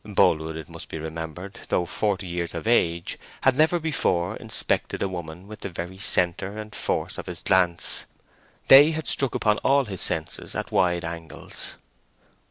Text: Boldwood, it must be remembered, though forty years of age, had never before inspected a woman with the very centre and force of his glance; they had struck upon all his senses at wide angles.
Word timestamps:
Boldwood, 0.03 0.55
it 0.57 0.67
must 0.67 0.89
be 0.89 0.97
remembered, 0.97 1.59
though 1.69 1.85
forty 1.85 2.27
years 2.27 2.55
of 2.55 2.65
age, 2.65 3.19
had 3.41 3.55
never 3.55 3.77
before 3.77 4.35
inspected 4.37 5.03
a 5.03 5.07
woman 5.07 5.45
with 5.47 5.59
the 5.59 5.69
very 5.69 5.99
centre 5.99 6.57
and 6.57 6.73
force 6.73 7.19
of 7.19 7.27
his 7.27 7.43
glance; 7.43 8.07
they 8.67 8.89
had 8.93 9.05
struck 9.07 9.35
upon 9.35 9.59
all 9.59 9.85
his 9.85 10.01
senses 10.01 10.55
at 10.55 10.71
wide 10.71 11.05
angles. 11.05 11.75